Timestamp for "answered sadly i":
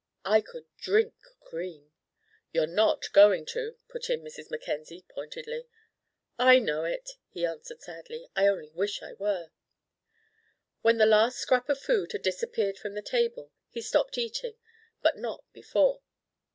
7.45-8.47